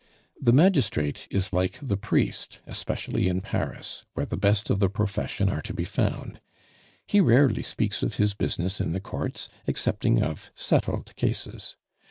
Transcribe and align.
The 0.41 0.51
magistrate 0.51 1.27
is 1.29 1.53
like 1.53 1.77
the 1.79 1.95
priest, 1.95 2.59
especially 2.65 3.27
in 3.27 3.39
Paris, 3.39 4.03
where 4.15 4.25
the 4.25 4.35
best 4.35 4.71
of 4.71 4.79
the 4.79 4.89
profession 4.89 5.47
are 5.47 5.61
to 5.61 5.75
be 5.75 5.85
found; 5.85 6.41
he 7.05 7.21
rarely 7.21 7.61
speaks 7.61 8.01
of 8.01 8.15
his 8.15 8.33
business 8.33 8.81
in 8.81 8.93
the 8.93 8.99
Courts, 8.99 9.47
excepting 9.67 10.23
of 10.23 10.49
settled 10.55 11.15
cases. 11.17 11.77